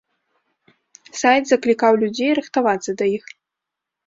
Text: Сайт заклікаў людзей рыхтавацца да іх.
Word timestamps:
Сайт 1.19 1.43
заклікаў 1.49 1.93
людзей 2.05 2.31
рыхтавацца 2.41 2.91
да 3.05 3.13
іх. 3.19 3.23